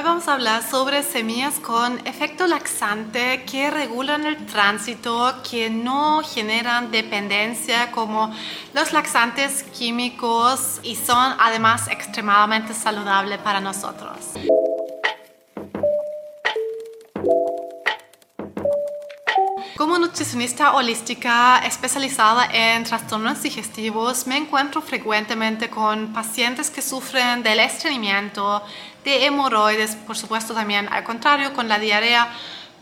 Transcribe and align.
Hoy 0.00 0.06
vamos 0.06 0.28
a 0.28 0.32
hablar 0.32 0.62
sobre 0.62 1.02
semillas 1.02 1.58
con 1.60 1.98
efecto 2.06 2.46
laxante 2.46 3.44
que 3.44 3.70
regulan 3.70 4.24
el 4.24 4.46
tránsito, 4.46 5.34
que 5.48 5.68
no 5.68 6.22
generan 6.22 6.90
dependencia 6.90 7.92
como 7.92 8.34
los 8.72 8.94
laxantes 8.94 9.62
químicos 9.62 10.80
y 10.82 10.96
son 10.96 11.34
además 11.38 11.86
extremadamente 11.88 12.72
saludables 12.72 13.40
para 13.40 13.60
nosotros. 13.60 14.16
Nutricionista 20.00 20.72
holística 20.72 21.58
especializada 21.58 22.48
en 22.52 22.84
trastornos 22.84 23.42
digestivos, 23.42 24.26
me 24.26 24.36
encuentro 24.36 24.80
frecuentemente 24.80 25.68
con 25.68 26.12
pacientes 26.12 26.70
que 26.70 26.80
sufren 26.80 27.42
del 27.42 27.60
estreñimiento, 27.60 28.62
de 29.04 29.26
hemorroides, 29.26 29.96
por 29.96 30.16
supuesto 30.16 30.54
también 30.54 30.88
al 30.90 31.04
contrario 31.04 31.52
con 31.52 31.68
la 31.68 31.78
diarrea, 31.78 32.28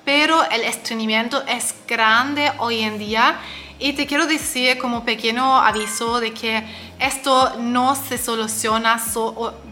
pero 0.04 0.48
el 0.50 0.62
estreñimiento 0.62 1.44
es 1.46 1.74
grande 1.86 2.52
hoy 2.58 2.80
en 2.80 2.98
día 2.98 3.38
y 3.78 3.92
te 3.92 4.06
quiero 4.06 4.26
decir 4.26 4.76
como 4.78 5.04
pequeño 5.04 5.56
aviso 5.56 6.20
de 6.20 6.32
que 6.32 6.64
esto 6.98 7.54
no 7.60 7.94
se 7.94 8.18
soluciona, 8.18 9.00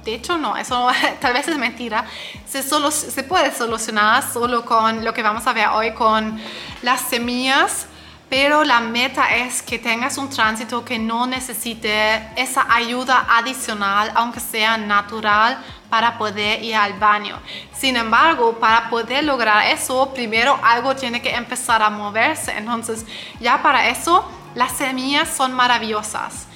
de 0.05 0.15
hecho 0.15 0.38
no, 0.38 0.56
eso 0.56 0.88
tal 1.20 1.32
vez 1.32 1.48
es 1.48 1.59
mentira, 1.59 2.05
se, 2.46 2.62
solo, 2.62 2.91
se 2.91 3.23
puede 3.24 3.52
solucionar 3.52 4.23
solo 4.32 4.65
con 4.65 5.05
lo 5.05 5.12
que 5.12 5.23
vamos 5.23 5.46
a 5.46 5.52
ver 5.52 5.69
hoy, 5.69 5.92
con 5.92 6.41
las 6.82 7.01
semillas, 7.01 7.87
pero 8.29 8.65
la 8.65 8.80
meta 8.80 9.34
es 9.37 9.62
que 9.62 9.79
tengas 9.79 10.18
un 10.18 10.29
tránsito 10.29 10.84
que 10.84 10.98
no 10.98 11.27
necesite 11.27 12.29
esa 12.37 12.66
ayuda 12.73 13.27
adicional, 13.29 14.10
aunque 14.15 14.41
sea 14.41 14.77
natural, 14.77 15.59
para 15.97 16.19
poder 16.19 16.63
ir 16.63 16.77
al 16.77 16.93
baño. 16.99 17.39
Sin 17.73 17.97
embargo, 17.97 18.59
para 18.61 18.91
poder 18.91 19.25
lograr 19.25 19.67
eso, 19.69 20.13
primero 20.13 20.61
algo 20.63 20.95
tiene 20.95 21.23
que 21.23 21.30
empezar 21.30 21.80
a 21.80 21.88
moverse. 21.88 22.53
Entonces, 22.55 23.07
ya 23.41 23.63
para 23.63 23.88
eso, 23.88 24.23
las 24.55 24.73
semillas 24.73 25.27
son 25.35 25.55
maravillosas. 25.55 26.49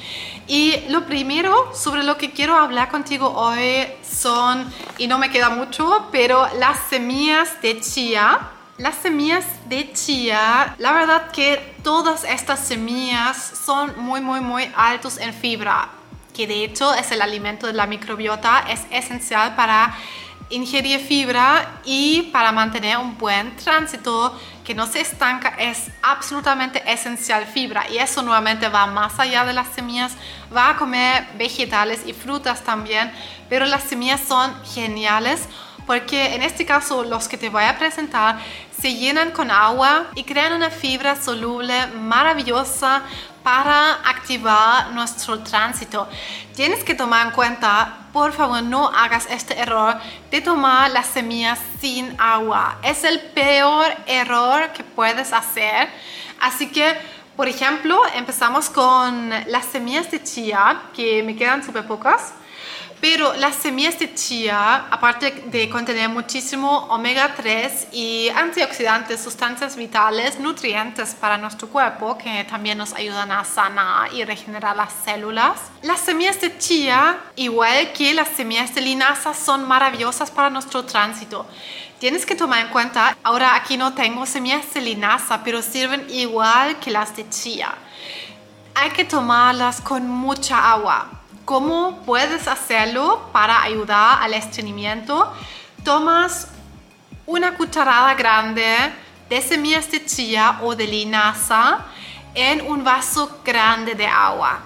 Y 0.47 0.81
lo 0.91 1.07
primero 1.07 1.75
sobre 1.75 2.03
lo 2.03 2.19
que 2.19 2.33
quiero 2.33 2.55
hablar 2.55 2.91
contigo 2.91 3.33
hoy 3.35 3.87
son, 4.03 4.71
y 4.99 5.07
no 5.07 5.17
me 5.17 5.31
queda 5.31 5.49
mucho, 5.49 6.09
pero 6.13 6.47
las 6.59 6.79
semillas 6.91 7.63
de 7.63 7.81
chía. 7.81 8.41
Las 8.77 8.97
semillas 8.97 9.47
de 9.71 9.91
chía, 9.95 10.75
la 10.77 10.93
verdad 10.93 11.31
que 11.31 11.77
todas 11.83 12.25
estas 12.25 12.61
semillas 12.61 13.39
son 13.65 13.95
muy, 13.97 14.21
muy, 14.21 14.41
muy 14.41 14.71
altos 14.77 15.17
en 15.17 15.33
fibra 15.33 15.89
que 16.41 16.47
de 16.47 16.65
hecho 16.65 16.95
es 16.95 17.13
el 17.13 17.21
alimento 17.21 17.67
de 17.67 17.75
la 17.75 17.87
microbiota, 17.87 18.65
es 18.67 18.81
esencial 18.91 19.55
para 19.57 19.95
ingerir 20.49 20.99
fibra 20.99 21.83
y 21.85 22.31
para 22.33 22.51
mantener 22.51 22.97
un 22.97 23.19
buen 23.19 23.55
tránsito 23.57 24.35
que 24.65 24.75
no 24.75 24.87
se 24.87 25.03
estanca 25.03 25.51
es 25.59 25.91
absolutamente 26.01 26.83
esencial 26.91 27.45
fibra. 27.45 27.85
Y 27.91 27.99
eso 27.99 28.23
nuevamente 28.23 28.71
va 28.71 28.87
más 28.87 29.21
allá 29.21 29.45
de 29.45 29.53
las 29.53 29.69
semillas, 29.69 30.17
va 30.57 30.71
a 30.71 30.77
comer 30.79 31.29
vegetales 31.37 32.01
y 32.07 32.15
frutas 32.15 32.65
también, 32.65 33.13
pero 33.51 33.67
las 33.67 33.83
semillas 33.83 34.23
son 34.27 34.51
geniales 34.65 35.47
porque 35.87 36.35
en 36.35 36.43
este 36.43 36.65
caso 36.65 37.05
los 37.05 37.29
que 37.29 37.37
te 37.37 37.49
voy 37.51 37.65
a 37.65 37.77
presentar 37.77 38.39
se 38.81 38.95
llenan 38.95 39.33
con 39.33 39.51
agua 39.51 40.07
y 40.15 40.25
crean 40.25 40.53
una 40.53 40.71
fibra 40.71 41.17
soluble 41.17 41.89
maravillosa 41.89 43.03
para 43.43 43.95
activar 44.09 44.91
nuestro 44.93 45.41
tránsito. 45.41 46.09
Tienes 46.55 46.85
que 46.85 46.95
tomar 46.95 47.27
en 47.27 47.33
cuenta, 47.33 47.99
por 48.13 48.33
favor, 48.33 48.63
no 48.63 48.89
hagas 48.89 49.27
este 49.31 49.59
error 49.59 49.97
de 50.31 50.41
tomar 50.41 50.91
las 50.91 51.07
semillas 51.07 51.59
sin 51.81 52.15
agua. 52.21 52.79
Es 52.83 53.05
el 53.05 53.21
peor 53.21 53.87
error 54.07 54.71
que 54.73 54.85
puedes 54.85 55.33
hacer. 55.33 55.89
Así 56.41 56.71
que, 56.71 56.97
por 57.37 57.49
ejemplo, 57.49 58.01
empezamos 58.15 58.69
con 58.69 59.31
las 59.47 59.67
semillas 59.67 60.11
de 60.11 60.23
chía, 60.23 60.83
que 60.95 61.23
me 61.23 61.37
quedan 61.37 61.65
súper 61.65 61.87
pocas. 61.87 62.35
Pero 63.01 63.33
las 63.33 63.57
semillas 63.57 63.99
de 63.99 64.15
chía, 64.15 64.87
aparte 64.91 65.45
de 65.47 65.71
contener 65.71 66.11
muchísimo 66.11 66.87
omega 66.91 67.35
3 67.35 67.89
y 67.93 68.29
antioxidantes, 68.29 69.23
sustancias 69.23 69.75
vitales, 69.75 70.39
nutrientes 70.39 71.15
para 71.15 71.39
nuestro 71.39 71.69
cuerpo 71.69 72.19
que 72.19 72.45
también 72.45 72.77
nos 72.77 72.93
ayudan 72.93 73.33
a 73.33 73.43
sanar 73.45 74.13
y 74.13 74.23
regenerar 74.25 74.77
las 74.77 74.93
células, 75.03 75.59
las 75.81 76.01
semillas 76.01 76.43
de 76.43 76.59
chía, 76.59 77.19
igual 77.37 77.91
que 77.95 78.13
las 78.13 78.29
semillas 78.29 78.75
de 78.75 78.83
linaza, 78.83 79.33
son 79.33 79.67
maravillosas 79.67 80.31
para 80.31 80.51
nuestro 80.51 80.85
tránsito. 80.85 81.47
Tienes 81.99 82.27
que 82.27 82.35
tomar 82.35 82.67
en 82.67 82.69
cuenta, 82.69 83.17
ahora 83.23 83.55
aquí 83.55 83.79
no 83.79 83.95
tengo 83.95 84.27
semillas 84.27 84.75
de 84.75 84.83
linaza, 84.83 85.43
pero 85.43 85.63
sirven 85.63 86.07
igual 86.11 86.79
que 86.79 86.91
las 86.91 87.17
de 87.17 87.27
chía. 87.31 87.75
Hay 88.75 88.91
que 88.91 89.07
tomarlas 89.07 89.81
con 89.81 90.07
mucha 90.07 90.71
agua 90.71 91.20
¿Cómo 91.51 91.99
puedes 92.07 92.47
hacerlo 92.47 93.29
para 93.33 93.61
ayudar 93.65 94.23
al 94.23 94.35
estreñimiento? 94.35 95.35
Tomas 95.83 96.47
una 97.27 97.57
cucharada 97.57 98.15
grande 98.15 98.73
de 99.29 99.43
semillas 99.43 99.91
de 99.91 100.05
chía 100.07 100.61
o 100.63 100.77
de 100.77 100.87
linaza 100.87 101.79
en 102.37 102.61
un 102.61 102.85
vaso 102.85 103.41
grande 103.45 103.97
de 103.97 104.07
agua, 104.07 104.61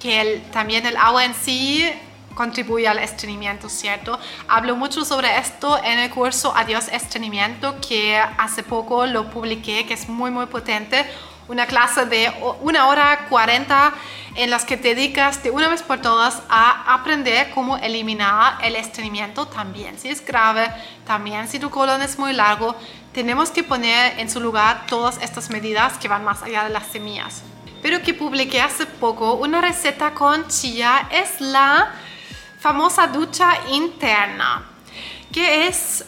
que 0.00 0.42
también 0.50 0.86
el 0.86 0.96
agua 0.96 1.26
en 1.26 1.34
sí 1.34 1.86
contribuye 2.34 2.88
al 2.88 3.00
estreñimiento, 3.00 3.68
¿cierto? 3.68 4.18
Hablo 4.48 4.76
mucho 4.76 5.04
sobre 5.04 5.36
esto 5.36 5.76
en 5.84 5.98
el 5.98 6.08
curso 6.08 6.56
Adiós 6.56 6.88
Estreñimiento 6.88 7.78
que 7.86 8.16
hace 8.16 8.62
poco 8.62 9.04
lo 9.04 9.28
publiqué, 9.28 9.84
que 9.84 9.92
es 9.92 10.08
muy 10.08 10.30
muy 10.30 10.46
potente 10.46 11.04
una 11.50 11.66
clase 11.66 12.06
de 12.06 12.32
una 12.60 12.86
hora 12.86 13.26
40 13.28 13.92
en 14.36 14.50
las 14.50 14.64
que 14.64 14.76
te 14.76 14.94
dedicas 14.94 15.42
de 15.42 15.50
una 15.50 15.68
vez 15.68 15.82
por 15.82 16.00
todas 16.00 16.42
a 16.48 16.94
aprender 16.94 17.50
cómo 17.50 17.76
eliminar 17.76 18.58
el 18.62 18.76
estreñimiento 18.76 19.46
también. 19.46 19.98
Si 19.98 20.08
es 20.08 20.24
grave, 20.24 20.70
también 21.04 21.48
si 21.48 21.58
tu 21.58 21.68
colon 21.68 22.02
es 22.02 22.20
muy 22.20 22.32
largo, 22.32 22.76
tenemos 23.12 23.50
que 23.50 23.64
poner 23.64 24.16
en 24.20 24.30
su 24.30 24.40
lugar 24.40 24.86
todas 24.86 25.20
estas 25.20 25.50
medidas 25.50 25.98
que 25.98 26.06
van 26.06 26.22
más 26.22 26.40
allá 26.44 26.62
de 26.62 26.70
las 26.70 26.86
semillas. 26.86 27.42
Pero 27.82 28.00
que 28.00 28.14
publiqué 28.14 28.60
hace 28.62 28.86
poco 28.86 29.34
una 29.34 29.60
receta 29.60 30.12
con 30.12 30.46
chía 30.46 31.08
es 31.10 31.40
la 31.40 31.92
famosa 32.60 33.08
ducha 33.08 33.54
interna, 33.70 34.62
que 35.32 35.66
es 35.66 36.04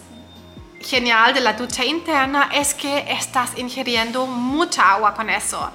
genial 0.82 1.34
de 1.34 1.40
la 1.40 1.54
ducha 1.54 1.84
interna 1.84 2.50
es 2.52 2.74
que 2.74 3.04
estás 3.08 3.56
ingiriendo 3.56 4.26
mucha 4.26 4.92
agua 4.92 5.14
con 5.14 5.30
eso. 5.30 5.70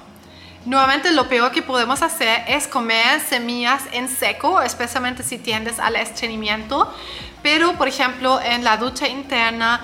Nuevamente 0.64 1.10
lo 1.12 1.28
peor 1.28 1.50
que 1.52 1.62
podemos 1.62 2.02
hacer 2.02 2.44
es 2.46 2.66
comer 2.66 3.20
semillas 3.20 3.82
en 3.92 4.08
seco, 4.08 4.60
especialmente 4.60 5.22
si 5.22 5.38
tiendes 5.38 5.78
al 5.78 5.96
estreñimiento. 5.96 6.92
Pero 7.42 7.74
por 7.74 7.88
ejemplo 7.88 8.40
en 8.40 8.64
la 8.64 8.76
ducha 8.76 9.08
interna 9.08 9.80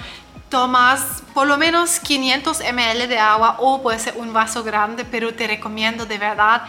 tomas 0.50 1.22
por 1.32 1.46
lo 1.46 1.56
menos 1.56 1.98
500 2.00 2.60
ml 2.72 3.08
de 3.08 3.18
agua 3.18 3.56
o 3.58 3.82
puede 3.82 3.98
ser 3.98 4.14
un 4.16 4.32
vaso 4.32 4.62
grande, 4.62 5.04
pero 5.04 5.34
te 5.34 5.46
recomiendo 5.46 6.06
de 6.06 6.18
verdad 6.18 6.62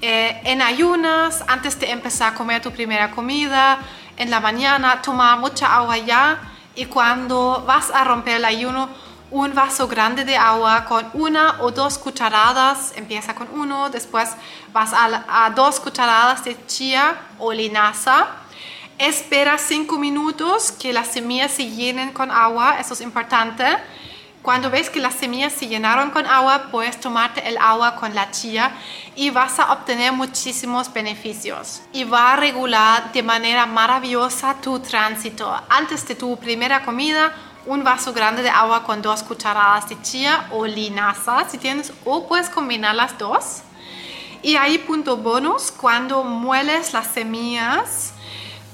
eh, 0.00 0.40
en 0.44 0.60
ayunas, 0.60 1.44
antes 1.46 1.78
de 1.78 1.90
empezar 1.90 2.32
a 2.32 2.34
comer 2.34 2.60
tu 2.60 2.72
primera 2.72 3.12
comida, 3.12 3.78
en 4.16 4.30
la 4.30 4.40
mañana, 4.40 5.00
tomar 5.00 5.38
mucha 5.38 5.74
agua 5.74 5.96
ya 5.98 6.51
y 6.74 6.86
cuando 6.86 7.64
vas 7.66 7.90
a 7.90 8.04
romper 8.04 8.36
el 8.36 8.44
ayuno, 8.44 8.88
un 9.30 9.54
vaso 9.54 9.88
grande 9.88 10.24
de 10.24 10.36
agua 10.36 10.84
con 10.84 11.08
una 11.14 11.56
o 11.60 11.70
dos 11.70 11.98
cucharadas, 11.98 12.92
empieza 12.96 13.34
con 13.34 13.48
uno, 13.52 13.88
después 13.88 14.30
vas 14.72 14.92
a, 14.92 15.50
dos 15.56 15.80
cucharadas 15.80 16.44
de 16.44 16.56
chía 16.66 17.16
o 17.38 17.52
linaza. 17.52 18.26
Espera 18.98 19.56
cinco 19.58 19.98
minutos 19.98 20.70
que 20.70 20.92
las 20.92 21.08
semillas 21.08 21.50
se 21.52 21.70
llenen 21.70 22.12
con 22.12 22.30
agua, 22.30 22.78
eso 22.78 22.94
es 22.94 23.00
importante. 23.00 23.64
Cuando 24.42 24.70
ves 24.70 24.90
que 24.90 24.98
las 24.98 25.14
semillas 25.14 25.52
se 25.52 25.68
llenaron 25.68 26.10
con 26.10 26.26
agua, 26.26 26.64
puedes 26.72 26.98
tomarte 26.98 27.48
el 27.48 27.56
agua 27.58 27.94
con 27.94 28.12
la 28.12 28.32
chía 28.32 28.72
y 29.14 29.30
vas 29.30 29.60
a 29.60 29.72
obtener 29.72 30.12
muchísimos 30.12 30.92
beneficios. 30.92 31.82
Y 31.92 32.02
va 32.02 32.32
a 32.32 32.36
regular 32.36 33.12
de 33.12 33.22
manera 33.22 33.66
maravillosa 33.66 34.56
tu 34.60 34.80
tránsito. 34.80 35.54
Antes 35.68 36.08
de 36.08 36.16
tu 36.16 36.36
primera 36.38 36.84
comida, 36.84 37.32
un 37.66 37.84
vaso 37.84 38.12
grande 38.12 38.42
de 38.42 38.50
agua 38.50 38.82
con 38.82 39.00
dos 39.00 39.22
cucharadas 39.22 39.88
de 39.88 40.02
chía 40.02 40.48
o 40.50 40.66
linaza, 40.66 41.48
si 41.48 41.58
tienes, 41.58 41.92
o 42.04 42.26
puedes 42.26 42.48
combinar 42.48 42.96
las 42.96 43.16
dos. 43.16 43.62
Y 44.42 44.56
ahí 44.56 44.78
punto 44.78 45.18
bonus, 45.18 45.70
cuando 45.70 46.24
mueles 46.24 46.92
las 46.92 47.06
semillas, 47.06 48.12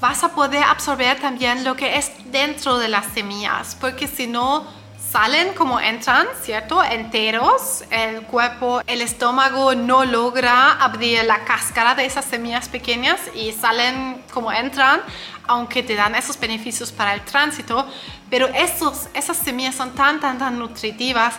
vas 0.01 0.23
a 0.23 0.29
poder 0.29 0.63
absorber 0.63 1.19
también 1.19 1.63
lo 1.63 1.75
que 1.75 1.97
es 1.97 2.11
dentro 2.31 2.79
de 2.79 2.87
las 2.87 3.05
semillas, 3.13 3.77
porque 3.79 4.07
si 4.07 4.25
no, 4.25 4.78
salen 5.11 5.53
como 5.53 5.79
entran, 5.79 6.27
¿cierto? 6.41 6.83
Enteros. 6.83 7.83
El 7.89 8.23
cuerpo, 8.23 8.81
el 8.85 9.01
estómago 9.01 9.73
no 9.75 10.05
logra 10.05 10.73
abrir 10.73 11.23
la 11.25 11.45
cáscara 11.45 11.95
de 11.95 12.05
esas 12.05 12.25
semillas 12.25 12.69
pequeñas 12.69 13.19
y 13.33 13.51
salen 13.51 14.21
como 14.31 14.51
entran 14.51 15.01
aunque 15.49 15.81
te 15.81 15.95
dan 15.95 16.13
esos 16.13 16.39
beneficios 16.39 16.91
para 16.91 17.15
el 17.15 17.21
tránsito, 17.21 17.87
pero 18.29 18.47
esos, 18.49 19.07
esas 19.15 19.35
semillas 19.35 19.73
son 19.73 19.95
tan, 19.95 20.19
tan, 20.19 20.37
tan 20.37 20.59
nutritivas 20.59 21.33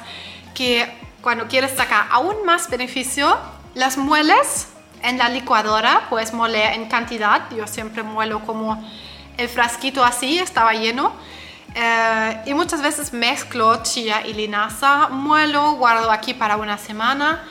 que 0.53 0.93
cuando 1.23 1.47
quieres 1.47 1.77
sacar 1.77 2.09
aún 2.11 2.45
más 2.45 2.69
beneficio, 2.69 3.39
las 3.75 3.97
mueles 3.97 4.67
en 5.05 5.17
la 5.17 5.29
licuadora, 5.29 6.09
puedes 6.11 6.33
moler 6.33 6.73
en 6.73 6.89
cantidad, 6.89 7.49
yo 7.57 7.69
siempre 7.69 8.03
muelo 8.03 8.41
como 8.41 8.85
el 9.37 9.49
frasquito 9.49 10.05
así, 10.05 10.41
estaba 10.41 10.73
lleno. 10.73 11.13
Eh, 11.75 12.43
y 12.47 12.55
muchas 12.55 12.83
veces 12.83 13.13
mezclo 13.13 13.83
chía 13.83 14.27
y 14.27 14.35
linaza, 14.35 15.09
muelo, 15.09 15.73
guardo 15.73 16.11
aquí 16.11 16.35
para 16.35 16.57
una 16.57 16.79
semana 16.79 17.43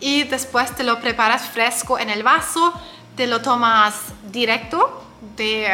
y 0.00 0.24
después 0.24 0.74
te 0.74 0.82
lo 0.82 1.00
preparas 1.00 1.48
fresco 1.48 1.98
en 1.98 2.10
el 2.10 2.22
vaso, 2.22 2.72
te 3.16 3.26
lo 3.26 3.40
tomas 3.42 3.94
directo 4.30 5.04
de, 5.36 5.68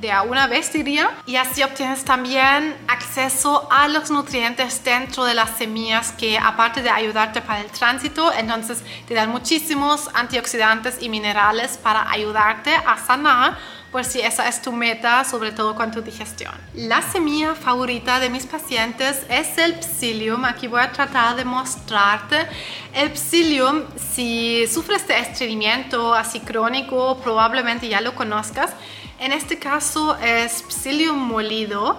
de 0.00 0.12
a 0.12 0.22
una 0.22 0.46
vez 0.46 0.72
diría. 0.72 1.10
Y 1.26 1.36
así 1.36 1.62
obtienes 1.62 2.04
también 2.04 2.76
acceso 2.88 3.68
a 3.70 3.88
los 3.88 4.10
nutrientes 4.10 4.82
dentro 4.84 5.24
de 5.24 5.34
las 5.34 5.50
semillas 5.56 6.12
que 6.12 6.38
aparte 6.38 6.82
de 6.82 6.90
ayudarte 6.90 7.40
para 7.40 7.60
el 7.60 7.70
tránsito 7.70 8.32
entonces 8.32 8.82
te 9.06 9.14
dan 9.14 9.30
muchísimos 9.30 10.10
antioxidantes 10.14 11.02
y 11.02 11.08
minerales 11.08 11.78
para 11.78 12.10
ayudarte 12.10 12.74
a 12.74 12.98
sanar 12.98 13.56
por 13.94 14.04
si 14.04 14.20
esa 14.20 14.48
es 14.48 14.60
tu 14.60 14.72
meta, 14.72 15.22
sobre 15.22 15.52
todo 15.52 15.76
con 15.76 15.92
tu 15.92 16.02
digestión. 16.02 16.52
La 16.74 17.00
semilla 17.00 17.54
favorita 17.54 18.18
de 18.18 18.28
mis 18.28 18.44
pacientes 18.44 19.24
es 19.28 19.56
el 19.56 19.80
psyllium. 19.80 20.44
Aquí 20.44 20.66
voy 20.66 20.80
a 20.80 20.90
tratar 20.90 21.36
de 21.36 21.44
mostrarte. 21.44 22.44
El 22.92 23.16
psyllium, 23.16 23.84
si 23.96 24.66
sufres 24.66 25.06
de 25.06 25.20
estreñimiento 25.20 26.12
así 26.12 26.40
crónico, 26.40 27.20
probablemente 27.22 27.86
ya 27.86 28.00
lo 28.00 28.16
conozcas. 28.16 28.72
En 29.20 29.30
este 29.30 29.60
caso 29.60 30.18
es 30.18 30.64
psyllium 30.68 31.16
molido. 31.16 31.96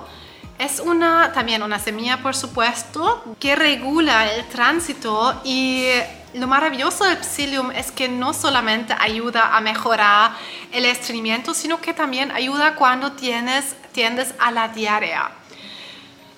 Es 0.59 0.81
una, 0.81 1.31
también 1.31 1.63
una 1.63 1.79
semilla, 1.79 2.21
por 2.21 2.35
supuesto, 2.35 3.23
que 3.39 3.55
regula 3.55 4.33
el 4.33 4.43
tránsito 4.49 5.33
y 5.45 5.85
lo 6.35 6.47
maravilloso 6.47 7.05
del 7.05 7.23
psyllium 7.23 7.71
es 7.71 7.91
que 7.91 8.09
no 8.09 8.33
solamente 8.33 8.93
ayuda 8.99 9.55
a 9.55 9.61
mejorar 9.61 10.31
el 10.71 10.85
estreñimiento, 10.85 11.53
sino 11.53 11.79
que 11.79 11.93
también 11.93 12.31
ayuda 12.31 12.75
cuando 12.75 13.13
tienes, 13.13 13.75
tiendes 13.93 14.33
a 14.39 14.51
la 14.51 14.67
diarrea. 14.67 15.31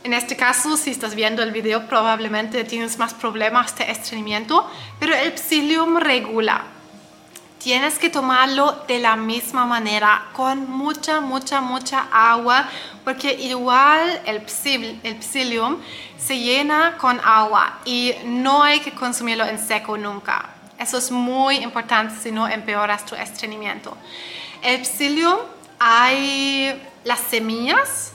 En 0.03 0.13
este 0.13 0.35
caso, 0.35 0.77
si 0.77 0.91
estás 0.91 1.15
viendo 1.15 1.41
el 1.41 1.51
video, 1.51 1.88
probablemente 1.88 2.63
tienes 2.63 2.97
más 2.97 3.13
problemas 3.13 3.75
de 3.75 3.91
estreñimiento, 3.91 4.69
pero 4.99 5.15
el 5.15 5.38
psyllium 5.38 5.97
regula 5.97 6.76
tienes 7.59 7.98
que 7.98 8.09
tomarlo 8.09 8.83
de 8.88 9.00
la 9.00 9.15
misma 9.15 9.65
manera, 9.65 10.25
con 10.33 10.69
mucha, 10.69 11.21
mucha, 11.21 11.62
mucha 11.62 12.07
agua, 12.12 12.69
porque 13.04 13.33
igual 13.33 14.21
el, 14.25 14.42
psyllium 14.48 15.77
se 16.18 16.38
llena 16.38 16.98
con 16.98 17.19
agua 17.24 17.80
y 17.86 18.13
no 18.25 18.63
hay 18.63 18.80
que 18.80 18.92
consumirlo 18.92 19.45
en 19.45 19.59
seco 19.59 19.98
nunca. 19.98 20.50
Eso 20.80 20.98
es 20.98 21.12
muy 21.12 21.57
importante 21.57 22.15
si 22.21 22.31
no 22.31 22.48
empeoras 22.48 23.06
tu 23.06 23.15
estreñimiento. 23.15 23.98
El 24.62 24.86
psyllium 24.86 25.39
hay 25.80 26.81
las 27.04 27.19
semillas 27.19 28.12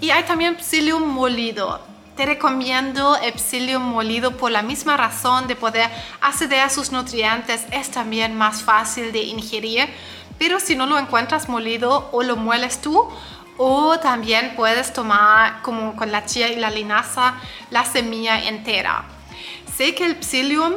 y 0.00 0.10
hay 0.10 0.22
también 0.24 0.56
psyllium 0.58 1.02
molido 1.02 1.95
te 2.16 2.26
recomiendo 2.26 3.16
el 3.16 3.34
psyllium 3.38 3.82
molido 3.82 4.36
por 4.36 4.50
la 4.50 4.62
misma 4.62 4.96
razón 4.96 5.46
de 5.46 5.54
poder 5.54 5.90
acceder 6.20 6.60
a 6.60 6.70
sus 6.70 6.90
nutrientes. 6.90 7.66
Es 7.70 7.90
también 7.90 8.36
más 8.36 8.62
fácil 8.62 9.12
de 9.12 9.22
ingerir, 9.22 9.88
pero 10.38 10.58
si 10.58 10.74
no 10.76 10.86
lo 10.86 10.98
encuentras 10.98 11.48
molido 11.48 12.08
o 12.12 12.22
lo 12.22 12.36
mueles 12.36 12.80
tú, 12.80 13.08
o 13.58 13.98
también 14.00 14.54
puedes 14.56 14.92
tomar 14.92 15.62
como 15.62 15.96
con 15.96 16.12
la 16.12 16.24
chía 16.26 16.50
y 16.50 16.56
la 16.56 16.70
linaza 16.70 17.34
la 17.70 17.84
semilla 17.84 18.42
entera. 18.44 19.04
Sé 19.76 19.94
que 19.94 20.06
el 20.06 20.22
psyllium 20.22 20.74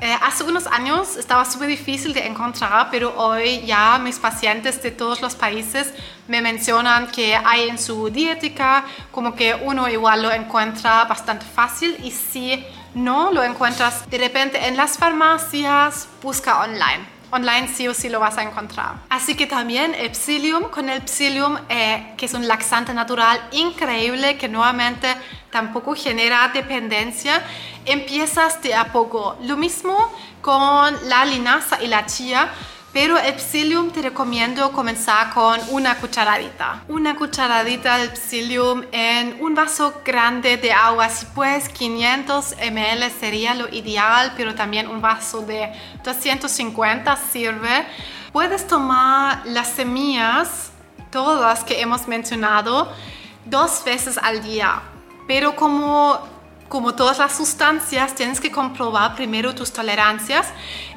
eh, 0.00 0.16
hace 0.22 0.44
unos 0.44 0.66
años 0.66 1.16
estaba 1.16 1.44
súper 1.44 1.68
difícil 1.68 2.12
de 2.12 2.26
encontrar, 2.26 2.88
pero 2.90 3.14
hoy 3.16 3.60
ya 3.66 3.98
mis 3.98 4.18
pacientes 4.18 4.82
de 4.82 4.90
todos 4.90 5.20
los 5.20 5.34
países 5.34 5.92
me 6.26 6.40
mencionan 6.40 7.08
que 7.08 7.36
hay 7.36 7.68
en 7.68 7.78
su 7.78 8.08
dietética, 8.10 8.84
como 9.10 9.34
que 9.34 9.54
uno 9.54 9.88
igual 9.88 10.22
lo 10.22 10.32
encuentra 10.32 11.04
bastante 11.04 11.44
fácil 11.44 11.96
y 12.02 12.10
si 12.10 12.64
no 12.94 13.30
lo 13.30 13.42
encuentras 13.42 14.08
de 14.08 14.18
repente 14.18 14.66
en 14.66 14.76
las 14.76 14.96
farmacias, 14.96 16.08
busca 16.22 16.60
online 16.60 17.20
online 17.30 17.68
sí 17.68 17.88
o 17.88 17.94
sí 17.94 18.08
lo 18.08 18.20
vas 18.20 18.38
a 18.38 18.42
encontrar. 18.42 18.96
Así 19.08 19.36
que 19.36 19.46
también 19.46 19.94
el 19.94 20.14
psyllium, 20.14 20.64
con 20.64 20.88
el 20.88 21.02
psyllium, 21.08 21.58
eh, 21.68 22.14
que 22.16 22.26
es 22.26 22.34
un 22.34 22.46
laxante 22.48 22.92
natural 22.92 23.40
increíble 23.52 24.36
que 24.36 24.48
nuevamente 24.48 25.14
tampoco 25.50 25.94
genera 25.94 26.48
dependencia, 26.48 27.42
empiezas 27.84 28.62
de 28.62 28.74
a 28.74 28.92
poco. 28.92 29.36
Lo 29.42 29.56
mismo 29.56 29.96
con 30.40 31.08
la 31.08 31.24
linaza 31.24 31.82
y 31.82 31.86
la 31.86 32.06
chía 32.06 32.50
pero 32.92 33.16
el 33.18 33.38
psyllium 33.38 33.90
te 33.90 34.02
recomiendo 34.02 34.72
comenzar 34.72 35.32
con 35.32 35.60
una 35.70 35.94
cucharadita. 35.96 36.82
Una 36.88 37.14
cucharadita 37.14 37.98
de 37.98 38.16
psyllium 38.16 38.82
en 38.90 39.36
un 39.40 39.54
vaso 39.54 40.02
grande 40.04 40.56
de 40.56 40.72
agua. 40.72 41.08
Si 41.08 41.26
puedes 41.26 41.68
500 41.68 42.56
ml 42.72 43.10
sería 43.12 43.54
lo 43.54 43.68
ideal, 43.68 44.32
pero 44.36 44.56
también 44.56 44.88
un 44.88 45.00
vaso 45.00 45.42
de 45.42 45.72
250 46.02 47.16
sirve. 47.16 47.86
Puedes 48.32 48.66
tomar 48.66 49.42
las 49.46 49.68
semillas, 49.68 50.72
todas 51.12 51.62
que 51.62 51.80
hemos 51.80 52.08
mencionado, 52.08 52.92
dos 53.44 53.84
veces 53.84 54.18
al 54.18 54.42
día. 54.42 54.82
Pero 55.26 55.56
como 55.56 56.18
como 56.70 56.94
todas 56.94 57.18
las 57.18 57.36
sustancias, 57.36 58.14
tienes 58.14 58.40
que 58.40 58.52
comprobar 58.52 59.16
primero 59.16 59.56
tus 59.56 59.72
tolerancias. 59.72 60.46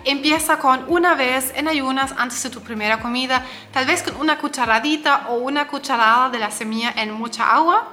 Empieza 0.05 0.59
con 0.59 0.85
una 0.87 1.15
vez 1.15 1.51
en 1.55 1.67
ayunas 1.67 2.13
antes 2.15 2.43
de 2.43 2.51
tu 2.51 2.61
primera 2.61 2.99
comida, 2.99 3.43
tal 3.71 3.87
vez 3.87 4.03
con 4.03 4.15
una 4.17 4.37
cucharadita 4.37 5.29
o 5.29 5.37
una 5.37 5.67
cucharada 5.67 6.29
de 6.29 6.37
la 6.37 6.51
semilla 6.51 6.93
en 6.95 7.11
mucha 7.11 7.51
agua. 7.51 7.87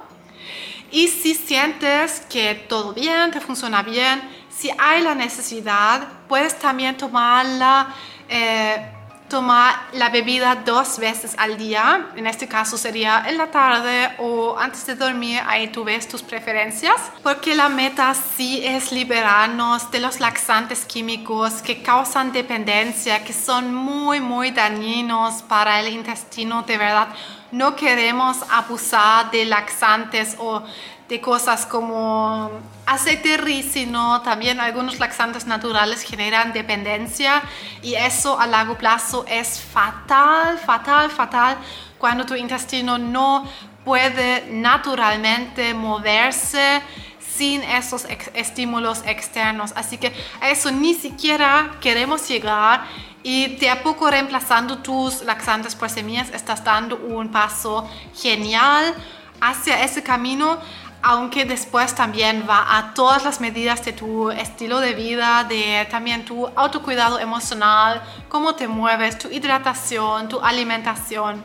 Y 0.91 1.07
si 1.07 1.33
sientes 1.33 2.19
que 2.29 2.53
todo 2.53 2.93
bien, 2.93 3.31
te 3.31 3.41
funciona 3.41 3.81
bien, 3.81 4.21
si 4.55 4.69
hay 4.77 5.01
la 5.01 5.15
necesidad, 5.15 6.07
puedes 6.27 6.59
también 6.59 6.95
tomarla. 6.95 7.95
Eh, 8.29 9.00
tomar 9.31 9.87
la 9.93 10.09
bebida 10.09 10.55
dos 10.55 10.99
veces 10.99 11.35
al 11.37 11.57
día. 11.57 12.07
En 12.17 12.27
este 12.27 12.49
caso 12.49 12.77
sería 12.77 13.23
en 13.27 13.37
la 13.37 13.47
tarde 13.47 14.11
o 14.19 14.57
antes 14.59 14.85
de 14.85 14.95
dormir. 14.95 15.39
Ahí 15.47 15.69
tú 15.69 15.85
ves 15.85 16.07
tus 16.07 16.21
preferencias. 16.21 16.95
Porque 17.23 17.55
la 17.55 17.69
meta 17.69 18.13
sí 18.13 18.61
es 18.63 18.91
liberarnos 18.91 19.89
de 19.89 20.01
los 20.01 20.19
laxantes 20.19 20.83
químicos 20.85 21.61
que 21.61 21.81
causan 21.81 22.33
dependencia, 22.33 23.23
que 23.23 23.31
son 23.31 23.73
muy, 23.73 24.19
muy 24.19 24.51
dañinos 24.51 25.41
para 25.43 25.79
el 25.79 25.87
intestino. 25.93 26.63
De 26.63 26.77
verdad, 26.77 27.07
no 27.51 27.75
queremos 27.75 28.37
abusar 28.49 29.31
de 29.31 29.45
laxantes 29.45 30.35
o 30.39 30.63
de 31.09 31.19
cosas 31.19 31.65
como 31.65 32.49
aceite 32.85 33.35
ricino, 33.35 34.21
también 34.21 34.61
algunos 34.61 34.97
laxantes 34.99 35.45
naturales 35.45 36.03
generan 36.03 36.53
dependencia 36.53 37.41
y 37.81 37.95
eso 37.95 38.39
a 38.39 38.47
largo 38.47 38.77
plazo 38.77 39.25
es 39.27 39.59
fatal, 39.59 40.57
fatal, 40.57 41.09
fatal 41.09 41.57
cuando 41.97 42.25
tu 42.25 42.35
intestino 42.35 42.97
no 42.97 43.45
puede 43.83 44.45
naturalmente 44.51 45.73
moverse 45.73 46.81
sin 47.19 47.61
esos 47.63 48.05
estímulos 48.33 49.03
externos. 49.05 49.73
Así 49.75 49.97
que 49.97 50.13
a 50.39 50.49
eso 50.49 50.71
ni 50.71 50.93
siquiera 50.93 51.71
queremos 51.81 52.27
llegar 52.27 52.85
y 53.23 53.55
de 53.57 53.69
a 53.69 53.83
poco 53.83 54.09
reemplazando 54.09 54.79
tus 54.79 55.23
laxantes 55.23 55.75
por 55.75 55.89
semillas 55.89 56.29
estás 56.31 56.63
dando 56.63 56.97
un 56.97 57.29
paso 57.29 57.89
genial 58.15 58.95
hacia 59.39 59.83
ese 59.83 60.01
camino 60.01 60.59
aunque 61.03 61.45
después 61.45 61.95
también 61.95 62.45
va 62.47 62.77
a 62.77 62.93
todas 62.93 63.23
las 63.23 63.41
medidas 63.41 63.83
de 63.83 63.93
tu 63.93 64.29
estilo 64.29 64.79
de 64.79 64.93
vida, 64.93 65.43
de 65.43 65.87
también 65.89 66.23
tu 66.25 66.47
autocuidado 66.55 67.19
emocional, 67.19 68.01
cómo 68.29 68.53
te 68.53 68.67
mueves, 68.67 69.17
tu 69.17 69.29
hidratación, 69.29 70.29
tu 70.29 70.39
alimentación. 70.39 71.43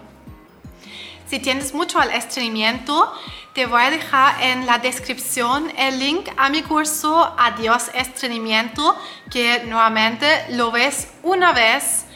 Si 1.26 1.40
tienes 1.40 1.74
mucho 1.74 1.98
al 1.98 2.12
estreñimiento, 2.12 3.12
te 3.52 3.66
voy 3.66 3.82
a 3.82 3.90
dejar 3.90 4.40
en 4.42 4.64
la 4.64 4.78
descripción 4.78 5.72
el 5.76 5.98
link 5.98 6.28
a 6.36 6.50
mi 6.50 6.62
curso 6.62 7.34
Adiós 7.36 7.90
Estreñimiento, 7.94 8.96
que 9.30 9.64
nuevamente 9.64 10.26
lo 10.50 10.70
ves 10.70 11.08
una 11.24 11.52
vez 11.52 12.06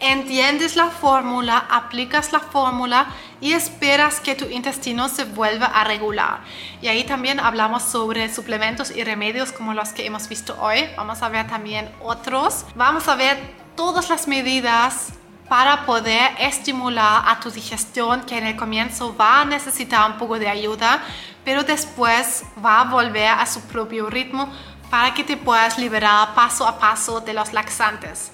entiendes 0.00 0.76
la 0.76 0.88
fórmula, 0.88 1.66
aplicas 1.70 2.32
la 2.32 2.40
fórmula 2.40 3.06
y 3.40 3.52
esperas 3.52 4.20
que 4.20 4.34
tu 4.34 4.46
intestino 4.46 5.08
se 5.08 5.24
vuelva 5.24 5.66
a 5.66 5.84
regular. 5.84 6.40
Y 6.80 6.88
ahí 6.88 7.04
también 7.04 7.38
hablamos 7.38 7.82
sobre 7.82 8.32
suplementos 8.32 8.90
y 8.90 9.04
remedios 9.04 9.52
como 9.52 9.74
los 9.74 9.90
que 9.90 10.06
hemos 10.06 10.28
visto 10.28 10.56
hoy. 10.60 10.88
Vamos 10.96 11.22
a 11.22 11.28
ver 11.28 11.46
también 11.46 11.90
otros. 12.02 12.64
Vamos 12.74 13.08
a 13.08 13.14
ver 13.14 13.38
todas 13.76 14.08
las 14.08 14.26
medidas 14.26 15.12
para 15.50 15.84
poder 15.84 16.30
estimular 16.38 17.24
a 17.26 17.40
tu 17.40 17.50
digestión 17.50 18.20
que 18.20 18.38
en 18.38 18.46
el 18.46 18.54
comienzo 18.54 19.16
va 19.16 19.40
a 19.40 19.44
necesitar 19.44 20.08
un 20.08 20.16
poco 20.16 20.38
de 20.38 20.48
ayuda, 20.48 21.02
pero 21.44 21.64
después 21.64 22.44
va 22.64 22.82
a 22.82 22.84
volver 22.84 23.26
a 23.26 23.44
su 23.46 23.60
propio 23.62 24.08
ritmo 24.08 24.48
para 24.90 25.12
que 25.12 25.24
te 25.24 25.36
puedas 25.36 25.76
liberar 25.76 26.36
paso 26.36 26.68
a 26.68 26.78
paso 26.78 27.20
de 27.20 27.34
los 27.34 27.52
laxantes. 27.52 28.30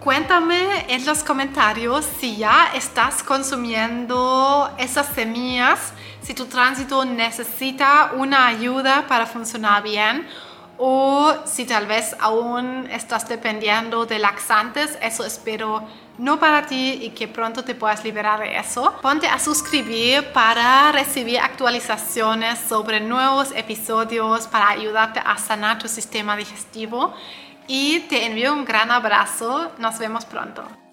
Cuéntame 0.00 0.86
en 0.88 1.04
los 1.04 1.22
comentarios 1.22 2.06
si 2.18 2.38
ya 2.38 2.70
estás 2.72 3.22
consumiendo 3.22 4.72
esas 4.78 5.08
semillas, 5.08 5.92
si 6.22 6.32
tu 6.32 6.46
tránsito 6.46 7.04
necesita 7.04 8.12
una 8.14 8.46
ayuda 8.46 9.04
para 9.06 9.26
funcionar 9.26 9.82
bien 9.82 10.26
o 10.78 11.34
si 11.44 11.64
tal 11.64 11.86
vez 11.86 12.16
aún 12.20 12.88
estás 12.90 13.28
dependiendo 13.28 14.06
de 14.06 14.18
laxantes, 14.18 14.98
eso 15.00 15.24
espero 15.24 15.82
no 16.18 16.38
para 16.38 16.66
ti 16.66 16.98
y 17.02 17.10
que 17.10 17.28
pronto 17.28 17.64
te 17.64 17.74
puedas 17.74 18.04
liberar 18.04 18.40
de 18.40 18.56
eso. 18.58 18.94
Ponte 19.02 19.26
a 19.26 19.38
suscribir 19.38 20.32
para 20.32 20.92
recibir 20.92 21.38
actualizaciones 21.40 22.58
sobre 22.58 23.00
nuevos 23.00 23.52
episodios 23.54 24.46
para 24.46 24.70
ayudarte 24.70 25.20
a 25.24 25.36
sanar 25.38 25.78
tu 25.78 25.88
sistema 25.88 26.36
digestivo 26.36 27.14
y 27.66 28.00
te 28.00 28.26
envío 28.26 28.52
un 28.52 28.64
gran 28.64 28.90
abrazo. 28.90 29.72
Nos 29.78 29.98
vemos 29.98 30.24
pronto. 30.24 30.85